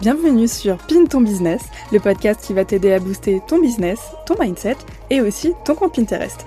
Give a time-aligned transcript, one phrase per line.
[0.00, 4.36] Bienvenue sur Pin ton business, le podcast qui va t'aider à booster ton business, ton
[4.40, 4.76] mindset
[5.10, 6.46] et aussi ton compte Pinterest.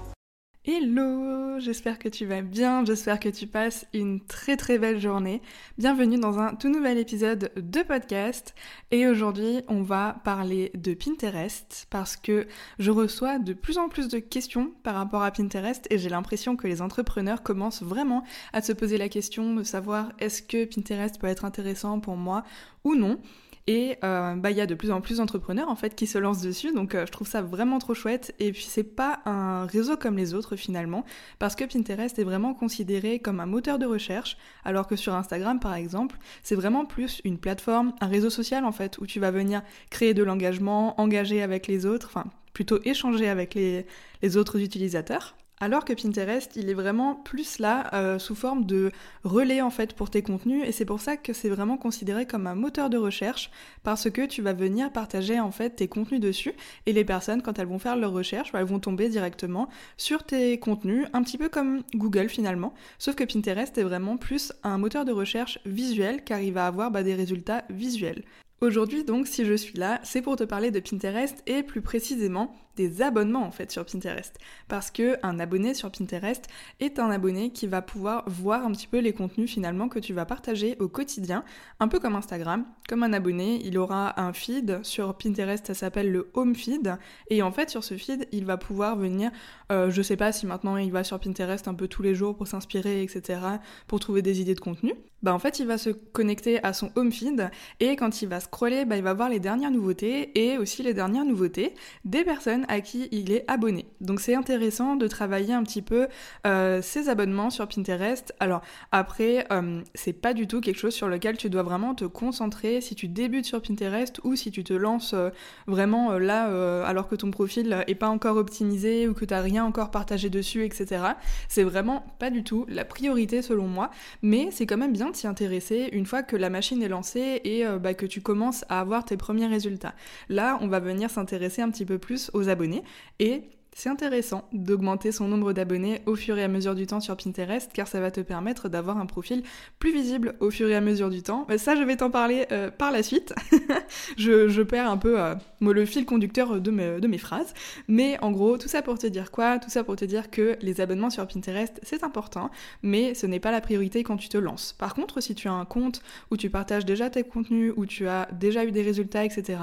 [0.63, 5.41] Hello, j'espère que tu vas bien, j'espère que tu passes une très très belle journée.
[5.79, 8.53] Bienvenue dans un tout nouvel épisode de podcast
[8.91, 12.45] et aujourd'hui on va parler de Pinterest parce que
[12.77, 16.55] je reçois de plus en plus de questions par rapport à Pinterest et j'ai l'impression
[16.55, 18.23] que les entrepreneurs commencent vraiment
[18.53, 22.43] à se poser la question de savoir est-ce que Pinterest peut être intéressant pour moi
[22.83, 23.19] ou non.
[23.67, 26.17] Et euh, bah, il y a de plus en plus d'entrepreneurs en fait qui se
[26.17, 28.33] lancent dessus, donc euh, je trouve ça vraiment trop chouette.
[28.39, 31.05] Et puis c'est pas un réseau comme les autres finalement,
[31.39, 35.59] parce que Pinterest est vraiment considéré comme un moteur de recherche, alors que sur Instagram
[35.59, 39.31] par exemple, c'est vraiment plus une plateforme, un réseau social en fait, où tu vas
[39.31, 45.35] venir créer de l'engagement, engager avec les autres, enfin plutôt échanger avec les autres utilisateurs.
[45.63, 48.91] Alors que Pinterest, il est vraiment plus là euh, sous forme de
[49.23, 50.63] relais en fait pour tes contenus.
[50.67, 53.51] Et c'est pour ça que c'est vraiment considéré comme un moteur de recherche
[53.83, 56.53] parce que tu vas venir partager en fait tes contenus dessus.
[56.87, 60.23] Et les personnes quand elles vont faire leur recherche, bah, elles vont tomber directement sur
[60.23, 64.79] tes contenus, un petit peu comme Google finalement, sauf que Pinterest est vraiment plus un
[64.79, 68.23] moteur de recherche visuel car il va avoir bah, des résultats visuels.
[68.63, 72.55] Aujourd'hui donc si je suis là, c'est pour te parler de Pinterest et plus précisément
[72.75, 74.37] des abonnements en fait sur Pinterest.
[74.67, 76.45] Parce que un abonné sur Pinterest
[76.79, 80.13] est un abonné qui va pouvoir voir un petit peu les contenus finalement que tu
[80.13, 81.43] vas partager au quotidien,
[81.79, 82.65] un peu comme Instagram.
[82.87, 86.97] Comme un abonné, il aura un feed sur Pinterest, ça s'appelle le home feed.
[87.29, 89.31] Et en fait sur ce feed, il va pouvoir venir,
[89.71, 92.35] euh, je sais pas si maintenant il va sur Pinterest un peu tous les jours
[92.35, 93.39] pour s'inspirer, etc.,
[93.87, 94.93] pour trouver des idées de contenu.
[95.23, 98.39] Bah en fait il va se connecter à son home feed et quand il va
[98.51, 101.73] scroller, bah, il va voir les dernières nouveautés et aussi les dernières nouveautés
[102.03, 103.85] des personnes à qui il est abonné.
[104.01, 106.07] Donc c'est intéressant de travailler un petit peu
[106.45, 108.35] euh, ses abonnements sur Pinterest.
[108.41, 108.61] Alors
[108.91, 112.81] après, euh, c'est pas du tout quelque chose sur lequel tu dois vraiment te concentrer
[112.81, 115.29] si tu débutes sur Pinterest ou si tu te lances euh,
[115.67, 116.41] vraiment là
[116.85, 120.65] alors que ton profil est pas encore optimisé ou que tu rien encore partagé dessus,
[120.65, 121.03] etc.
[121.47, 123.91] C'est vraiment pas du tout la priorité selon moi,
[124.21, 127.63] mais c'est quand même bien t'y intéresser une fois que la machine est lancée et
[127.79, 129.93] bah, que tu commences à avoir tes premiers résultats.
[130.29, 132.83] Là, on va venir s'intéresser un petit peu plus aux abonnés
[133.19, 137.15] et c'est intéressant d'augmenter son nombre d'abonnés au fur et à mesure du temps sur
[137.15, 139.43] Pinterest car ça va te permettre d'avoir un profil
[139.79, 141.45] plus visible au fur et à mesure du temps.
[141.47, 143.33] Mais ça, je vais t'en parler euh, par la suite.
[144.17, 147.53] je, perds un peu euh, le fil conducteur de mes, de mes phrases.
[147.87, 149.57] Mais en gros, tout ça pour te dire quoi?
[149.57, 152.51] Tout ça pour te dire que les abonnements sur Pinterest, c'est important,
[152.83, 154.73] mais ce n'est pas la priorité quand tu te lances.
[154.73, 158.07] Par contre, si tu as un compte où tu partages déjà tes contenus, où tu
[158.07, 159.59] as déjà eu des résultats, etc.,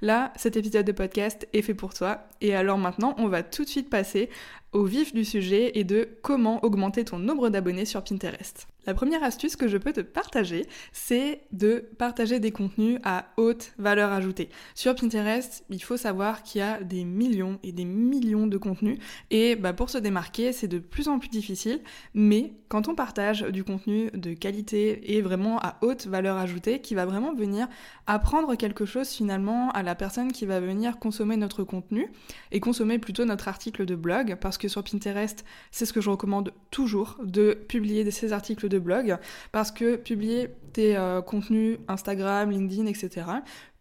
[0.00, 2.24] là, cet épisode de podcast est fait pour toi.
[2.40, 4.30] Et alors maintenant, on va tout de suite passer
[4.72, 8.66] au vif du sujet et de comment augmenter ton nombre d'abonnés sur Pinterest.
[8.84, 13.74] La première astuce que je peux te partager, c'est de partager des contenus à haute
[13.78, 14.48] valeur ajoutée.
[14.74, 18.98] Sur Pinterest, il faut savoir qu'il y a des millions et des millions de contenus
[19.30, 21.80] et bah, pour se démarquer, c'est de plus en plus difficile,
[22.12, 26.96] mais quand on partage du contenu de qualité et vraiment à haute valeur ajoutée, qui
[26.96, 27.68] va vraiment venir
[28.08, 32.10] apprendre quelque chose finalement à la personne qui va venir consommer notre contenu
[32.50, 36.08] et consommer plutôt notre article de blog, parce que sur Pinterest, c'est ce que je
[36.08, 39.18] recommande toujours, de publier ces articles de blog,
[39.50, 43.26] parce que publier tes euh, contenus Instagram, LinkedIn, etc.,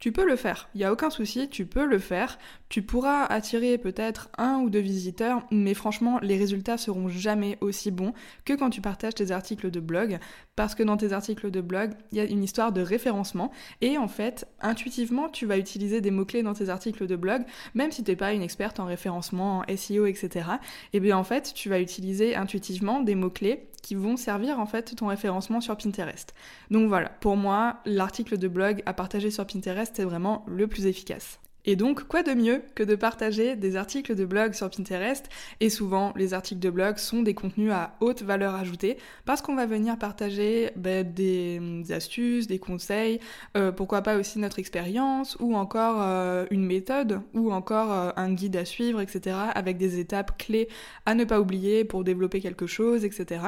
[0.02, 2.40] tu peux le faire, il n'y a aucun souci, tu peux le faire.
[2.70, 7.92] Tu pourras attirer peut-être un ou deux visiteurs, mais franchement, les résultats seront jamais aussi
[7.92, 8.14] bons
[8.44, 10.18] que quand tu partages tes articles de blog,
[10.56, 13.52] parce que dans tes articles de blog, il y a une histoire de référencement,
[13.82, 17.44] et en fait, intuitivement, tu vas utiliser des mots-clés dans tes articles de blog,
[17.76, 20.50] même si tu n'es pas une experte en référencement, en SEO, etc.
[20.94, 24.96] Et bien en fait, tu vas utiliser intuitivement des mots-clés qui vont servir en fait
[24.96, 26.34] ton référencement sur Pinterest.
[26.70, 30.86] Donc voilà, pour moi, l'article de blog à partager sur Pinterest est vraiment le plus
[30.86, 31.41] efficace.
[31.66, 35.30] Et donc, quoi de mieux que de partager des articles de blog sur Pinterest?
[35.60, 39.56] Et souvent, les articles de blog sont des contenus à haute valeur ajoutée parce qu'on
[39.56, 41.62] va venir partager ben, des,
[41.92, 43.20] astuces, des conseils,
[43.56, 48.34] euh, pourquoi pas aussi notre expérience ou encore euh, une méthode ou encore euh, un
[48.34, 49.36] guide à suivre, etc.
[49.54, 50.68] avec des étapes clés
[51.06, 53.42] à ne pas oublier pour développer quelque chose, etc.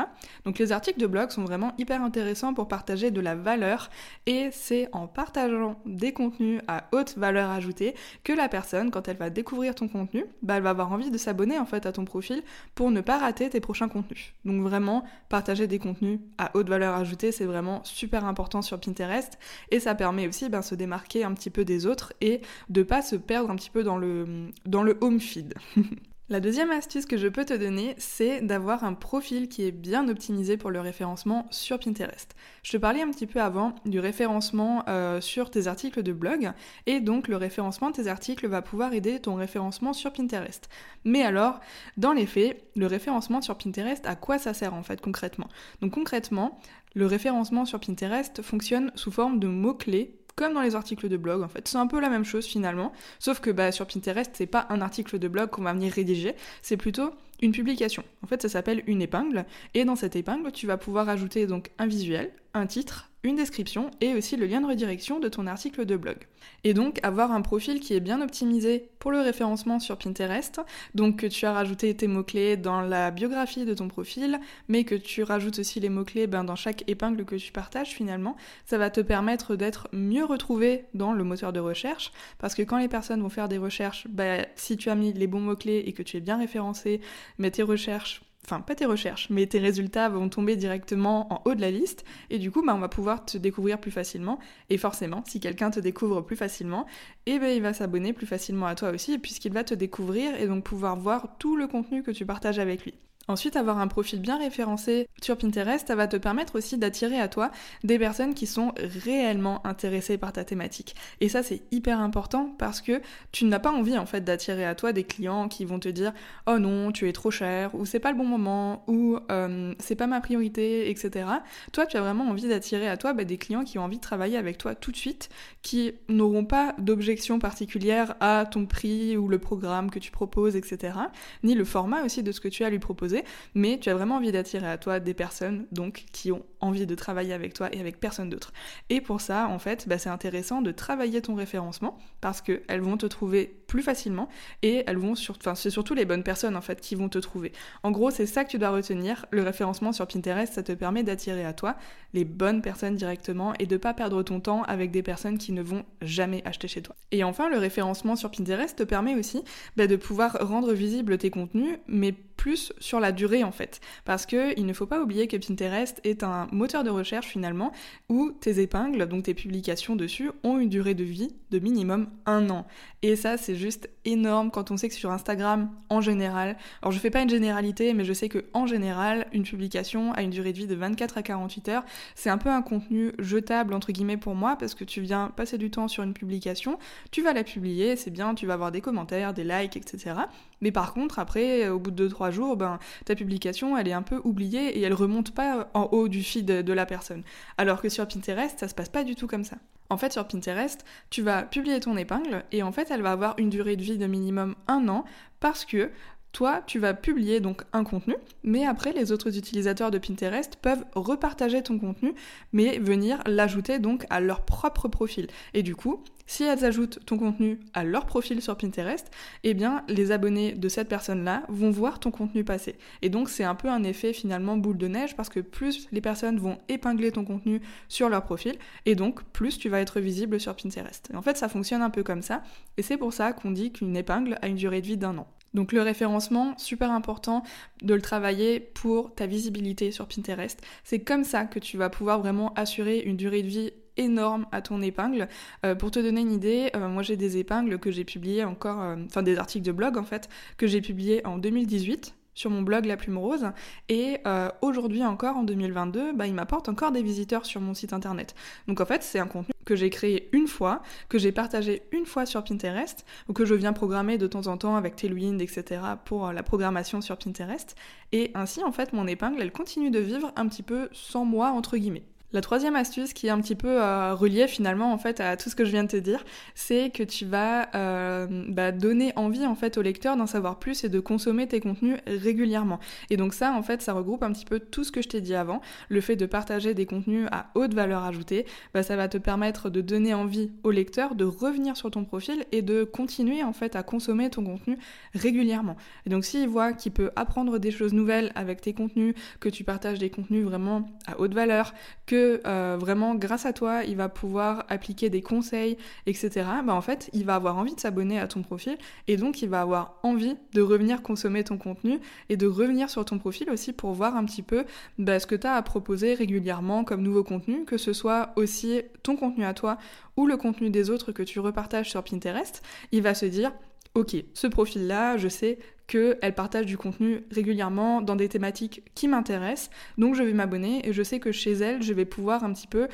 [0.45, 3.89] Donc, les articles de blog sont vraiment hyper intéressants pour partager de la valeur
[4.27, 9.17] et c'est en partageant des contenus à haute valeur ajoutée que la personne, quand elle
[9.17, 12.05] va découvrir ton contenu, bah, elle va avoir envie de s'abonner en fait à ton
[12.05, 12.43] profil
[12.75, 14.33] pour ne pas rater tes prochains contenus.
[14.45, 19.37] Donc vraiment, partager des contenus à haute valeur ajoutée, c'est vraiment super important sur Pinterest
[19.71, 22.83] et ça permet aussi de ben, se démarquer un petit peu des autres et de
[22.83, 25.53] pas se perdre un petit peu dans le, dans le home feed.
[26.29, 30.07] La deuxième astuce que je peux te donner, c'est d'avoir un profil qui est bien
[30.07, 32.33] optimisé pour le référencement sur Pinterest.
[32.63, 36.53] Je te parlais un petit peu avant du référencement euh, sur tes articles de blog,
[36.85, 40.69] et donc le référencement de tes articles va pouvoir aider ton référencement sur Pinterest.
[41.03, 41.59] Mais alors,
[41.97, 45.49] dans les faits, le référencement sur Pinterest, à quoi ça sert en fait concrètement?
[45.81, 46.57] Donc concrètement,
[46.95, 51.41] le référencement sur Pinterest fonctionne sous forme de mots-clés comme dans les articles de blog
[51.41, 51.67] en fait.
[51.67, 54.81] C'est un peu la même chose finalement, sauf que bah, sur Pinterest, c'est pas un
[54.81, 58.03] article de blog qu'on va venir rédiger, c'est plutôt une publication.
[58.23, 61.71] En fait, ça s'appelle une épingle, et dans cette épingle, tu vas pouvoir ajouter donc
[61.77, 65.85] un visuel, un titre, une description et aussi le lien de redirection de ton article
[65.85, 66.17] de blog.
[66.65, 70.59] Et donc avoir un profil qui est bien optimisé pour le référencement sur Pinterest,
[70.93, 74.95] donc que tu as rajouté tes mots-clés dans la biographie de ton profil, mais que
[74.95, 78.35] tu rajoutes aussi les mots-clés ben, dans chaque épingle que tu partages finalement,
[78.65, 82.77] ça va te permettre d'être mieux retrouvé dans le moteur de recherche, parce que quand
[82.77, 85.93] les personnes vont faire des recherches, ben, si tu as mis les bons mots-clés et
[85.93, 86.99] que tu es bien référencé,
[87.37, 91.55] mais tes recherches enfin pas tes recherches, mais tes résultats vont tomber directement en haut
[91.55, 94.77] de la liste et du coup bah, on va pouvoir te découvrir plus facilement et
[94.77, 96.85] forcément si quelqu'un te découvre plus facilement,
[97.25, 100.47] eh ben il va s'abonner plus facilement à toi aussi puisqu'il va te découvrir et
[100.47, 102.93] donc pouvoir voir tout le contenu que tu partages avec lui.
[103.29, 107.29] Ensuite, avoir un profil bien référencé sur Pinterest, ça va te permettre aussi d'attirer à
[107.29, 107.51] toi
[107.85, 110.93] des personnes qui sont réellement intéressées par ta thématique.
[111.21, 114.75] Et ça, c'est hyper important parce que tu n'as pas envie en fait d'attirer à
[114.75, 116.11] toi des clients qui vont te dire
[116.47, 119.95] oh non, tu es trop cher, ou c'est pas le bon moment, ou euh, c'est
[119.95, 121.25] pas ma priorité, etc.
[121.71, 124.01] Toi, tu as vraiment envie d'attirer à toi bah, des clients qui ont envie de
[124.01, 125.29] travailler avec toi tout de suite,
[125.61, 130.97] qui n'auront pas d'objection particulière à ton prix ou le programme que tu proposes, etc.
[131.43, 133.12] Ni le format aussi de ce que tu as à lui proposer
[133.53, 136.95] mais tu as vraiment envie d'attirer à toi des personnes donc qui ont envie de
[136.95, 138.53] travailler avec toi et avec personne d'autre.
[138.89, 142.97] Et pour ça, en fait, bah, c'est intéressant de travailler ton référencement parce qu'elles vont
[142.97, 144.29] te trouver plus facilement
[144.61, 145.35] et elles vont sur...
[145.37, 147.51] enfin, c'est surtout les bonnes personnes en fait qui vont te trouver.
[147.83, 149.25] En gros, c'est ça que tu dois retenir.
[149.31, 151.75] Le référencement sur Pinterest, ça te permet d'attirer à toi
[152.13, 155.61] les bonnes personnes directement et de pas perdre ton temps avec des personnes qui ne
[155.61, 156.95] vont jamais acheter chez toi.
[157.11, 159.43] Et enfin, le référencement sur Pinterest te permet aussi
[159.75, 163.79] bah, de pouvoir rendre visibles tes contenus, mais plus sur la durée en fait.
[164.05, 167.71] Parce que il ne faut pas oublier que Pinterest est un moteur de recherche finalement
[168.09, 172.49] où tes épingles, donc tes publications dessus, ont une durée de vie de minimum un
[172.49, 172.65] an.
[173.01, 176.99] Et ça c'est juste énorme quand on sait que sur Instagram en général, alors je
[176.99, 180.53] fais pas une généralité mais je sais que en général une publication a une durée
[180.53, 181.83] de vie de 24 à 48 heures.
[182.15, 185.57] C'est un peu un contenu jetable entre guillemets pour moi parce que tu viens passer
[185.57, 186.79] du temps sur une publication,
[187.11, 190.15] tu vas la publier, c'est bien, tu vas avoir des commentaires, des likes, etc.
[190.61, 194.01] Mais par contre après au bout de 2-3 jours, ben ta publication, elle est un
[194.01, 197.23] peu oubliée et elle remonte pas en haut du feed de la personne.
[197.57, 199.57] Alors que sur Pinterest, ça se passe pas du tout comme ça.
[199.89, 203.35] En fait, sur Pinterest, tu vas publier ton épingle et en fait, elle va avoir
[203.37, 205.05] une durée de vie de minimum un an
[205.39, 205.91] parce que
[206.33, 210.83] toi, tu vas publier donc un contenu, mais après, les autres utilisateurs de Pinterest peuvent
[210.95, 212.13] repartager ton contenu,
[212.51, 215.27] mais venir l'ajouter donc à leur propre profil.
[215.53, 219.11] Et du coup, si elles ajoutent ton contenu à leur profil sur Pinterest,
[219.43, 222.75] eh bien, les abonnés de cette personne-là vont voir ton contenu passer.
[223.03, 226.01] Et donc, c'est un peu un effet finalement boule de neige parce que plus les
[226.01, 228.55] personnes vont épingler ton contenu sur leur profil,
[228.87, 231.11] et donc plus tu vas être visible sur Pinterest.
[231.13, 232.41] Et en fait, ça fonctionne un peu comme ça,
[232.77, 235.27] et c'est pour ça qu'on dit qu'une épingle a une durée de vie d'un an.
[235.53, 237.43] Donc le référencement, super important
[237.81, 240.61] de le travailler pour ta visibilité sur Pinterest.
[240.83, 244.61] C'est comme ça que tu vas pouvoir vraiment assurer une durée de vie énorme à
[244.61, 245.27] ton épingle.
[245.65, 248.81] Euh, pour te donner une idée, euh, moi j'ai des épingles que j'ai publiées encore,
[248.81, 252.61] euh, enfin des articles de blog en fait, que j'ai publiés en 2018 sur mon
[252.61, 253.51] blog La Plume Rose.
[253.89, 254.17] Et
[254.61, 258.35] aujourd'hui encore, en 2022, bah, il m'apporte encore des visiteurs sur mon site internet.
[258.67, 262.05] Donc en fait, c'est un contenu que j'ai créé une fois, que j'ai partagé une
[262.05, 265.81] fois sur Pinterest, ou que je viens programmer de temps en temps avec Tailwind, etc.
[266.03, 267.75] pour la programmation sur Pinterest.
[268.11, 271.49] Et ainsi, en fait, mon épingle, elle continue de vivre un petit peu sans moi,
[271.51, 272.03] entre guillemets.
[272.33, 275.51] La troisième astuce qui est un petit peu euh, reliée finalement en fait à tout
[275.51, 276.25] ce que je viens de te dire,
[276.55, 280.83] c'est que tu vas euh, bah, donner envie en fait au lecteur d'en savoir plus
[280.83, 282.79] et de consommer tes contenus régulièrement.
[283.11, 285.21] Et donc ça en fait ça regroupe un petit peu tout ce que je t'ai
[285.21, 289.07] dit avant, le fait de partager des contenus à haute valeur ajoutée, bah, ça va
[289.07, 293.43] te permettre de donner envie au lecteur de revenir sur ton profil et de continuer
[293.43, 294.79] en fait à consommer ton contenu
[295.13, 295.75] régulièrement.
[296.07, 299.63] Et donc s'il voit qu'il peut apprendre des choses nouvelles avec tes contenus, que tu
[299.63, 301.75] partages des contenus vraiment à haute valeur,
[302.07, 306.81] que euh, vraiment grâce à toi, il va pouvoir appliquer des conseils, etc., bah en
[306.81, 308.77] fait, il va avoir envie de s'abonner à ton profil
[309.07, 311.99] et donc il va avoir envie de revenir consommer ton contenu
[312.29, 314.65] et de revenir sur ton profil aussi pour voir un petit peu
[314.97, 318.81] bah, ce que tu as à proposer régulièrement comme nouveau contenu, que ce soit aussi
[319.03, 319.77] ton contenu à toi
[320.17, 322.61] ou le contenu des autres que tu repartages sur Pinterest.
[322.91, 323.51] Il va se dire,
[323.95, 329.69] ok, ce profil-là, je sais qu'elle partage du contenu régulièrement dans des thématiques qui m'intéressent,
[329.97, 332.67] donc je vais m'abonner et je sais que chez elle, je vais pouvoir un petit
[332.67, 332.87] peu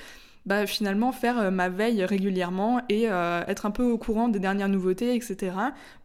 [0.45, 4.39] bah, finalement faire euh, ma veille régulièrement et euh, être un peu au courant des
[4.39, 5.51] dernières nouveautés, etc.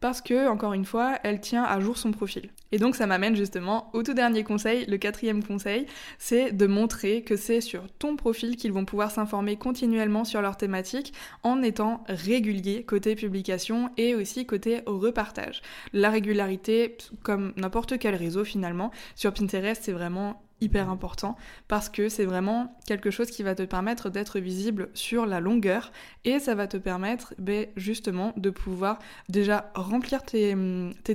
[0.01, 2.51] Parce que, encore une fois, elle tient à jour son profil.
[2.73, 5.87] Et donc ça m'amène justement au tout dernier conseil, le quatrième conseil,
[6.19, 10.57] c'est de montrer que c'est sur ton profil qu'ils vont pouvoir s'informer continuellement sur leur
[10.57, 11.13] thématique
[11.45, 15.63] en étant réguliers côté publication et aussi côté repartage.
[15.93, 21.37] La régularité, comme n'importe quel réseau finalement, sur Pinterest c'est vraiment hyper important
[21.69, 25.93] parce que c'est vraiment quelque chose qui va te permettre d'être visible sur la longueur
[26.25, 30.57] et ça va te permettre ben, justement de pouvoir déjà remplir tes,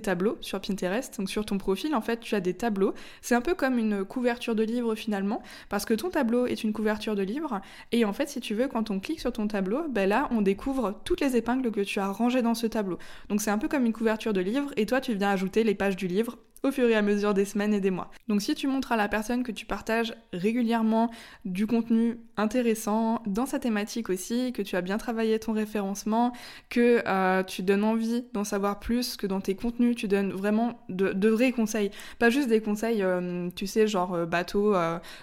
[0.01, 1.17] tableaux sur Pinterest.
[1.17, 2.93] Donc sur ton profil, en fait, tu as des tableaux.
[3.22, 6.74] C'est un peu comme une couverture de livre finalement parce que ton tableau est une
[6.74, 9.88] couverture de livre et en fait, si tu veux, quand on clique sur ton tableau,
[9.89, 12.98] ben là, on découvre toutes les épingles que tu as rangées dans ce tableau.
[13.29, 15.75] Donc c'est un peu comme une couverture de livre et toi, tu viens ajouter les
[15.75, 18.12] pages du livre au fur et à mesure des semaines et des mois.
[18.28, 21.10] Donc si tu montres à la personne que tu partages régulièrement
[21.46, 26.34] du contenu intéressant dans sa thématique aussi, que tu as bien travaillé ton référencement,
[26.70, 30.80] que euh, tu donnes envie d'en savoir plus, que dans tes contenus tu donnes vraiment
[30.89, 34.75] de, vrais conseils, pas juste des conseils, euh, tu sais, genre euh, bateau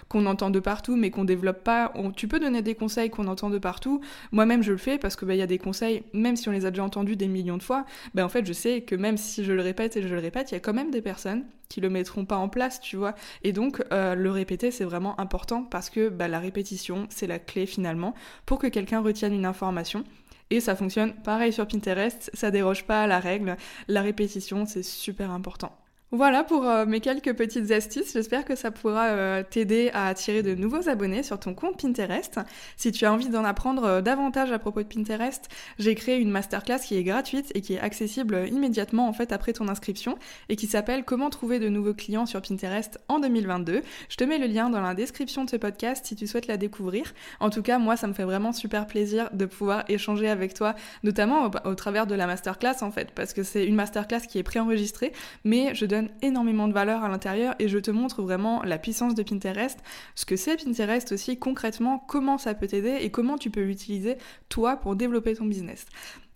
[0.09, 1.93] qu'on entend de partout mais qu'on développe pas.
[2.15, 4.01] tu peux donner des conseils qu'on entend de partout.
[4.31, 6.51] Moi-même je le fais parce que bah, il y a des conseils, même si on
[6.51, 9.17] les a déjà entendus des millions de fois, bah, en fait je sais que même
[9.17, 11.26] si je le répète et je le répète, il y a quand même des personnes
[11.69, 13.13] qui le mettront pas en place, tu vois.
[13.43, 17.39] Et donc, euh, le répéter, c'est vraiment important parce que bah, la répétition, c'est la
[17.39, 18.13] clé finalement
[18.45, 20.03] pour que quelqu'un retienne une information.
[20.49, 23.57] Et ça fonctionne pareil sur Pinterest, ça déroge pas à la règle.
[23.87, 25.77] La répétition, c'est super important.
[26.11, 28.13] Voilà pour euh, mes quelques petites astuces.
[28.13, 32.39] J'espère que ça pourra euh, t'aider à attirer de nouveaux abonnés sur ton compte Pinterest.
[32.77, 35.49] Si tu as envie d'en apprendre euh, davantage à propos de Pinterest,
[35.79, 39.51] j'ai créé une masterclass qui est gratuite et qui est accessible immédiatement en fait après
[39.51, 43.81] ton inscription et qui s'appelle Comment trouver de nouveaux clients sur Pinterest en 2022.
[44.07, 46.55] Je te mets le lien dans la description de ce podcast si tu souhaites la
[46.55, 47.13] découvrir.
[47.41, 50.73] En tout cas, moi ça me fait vraiment super plaisir de pouvoir échanger avec toi,
[51.03, 54.39] notamment au, au travers de la masterclass en fait, parce que c'est une masterclass qui
[54.39, 55.11] est préenregistrée,
[55.43, 55.85] mais je
[56.21, 59.79] énormément de valeur à l'intérieur et je te montre vraiment la puissance de Pinterest,
[60.15, 64.17] ce que c'est Pinterest aussi concrètement, comment ça peut t'aider et comment tu peux l'utiliser
[64.49, 65.85] toi pour développer ton business.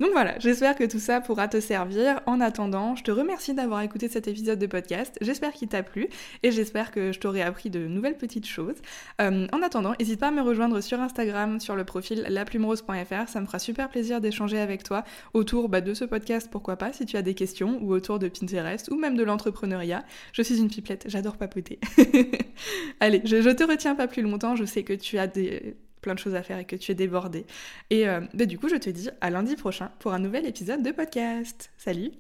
[0.02, 2.22] Donc voilà, j'espère que tout ça pourra te servir.
[2.26, 5.16] En attendant, je te remercie d'avoir écouté cet épisode de podcast.
[5.22, 6.08] J'espère qu'il t'a plu
[6.42, 8.78] et j'espère que je t'aurai appris de nouvelles petites choses.
[9.22, 13.28] Euh, en attendant, n'hésite pas à me rejoindre sur Instagram, sur le profil laplumerose.fr.
[13.28, 15.04] Ça me fera super plaisir d'échanger avec toi
[15.36, 18.28] autour bah, de ce podcast, pourquoi pas, si tu as des questions ou autour de
[18.28, 20.04] Pinterest ou même de l'entrepreneuriat.
[20.34, 21.80] Je suis une pipelette, j'adore papoter.
[23.00, 24.56] Allez, je, je te retiens pas plus longtemps.
[24.56, 26.96] Je sais que tu as des plein de choses à faire et que tu es
[26.96, 27.46] débordé.
[27.90, 30.84] Et euh, bah, du coup, je te dis à lundi prochain pour un nouvel épisode
[30.84, 31.72] de podcast.
[31.78, 32.12] Salut